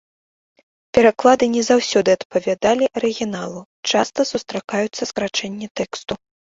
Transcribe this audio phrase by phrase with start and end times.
[0.97, 3.61] Пераклады не заўсёды адпавядалі арыгіналу,
[3.95, 6.13] часта сустракаюцца скарачэнні тэксту.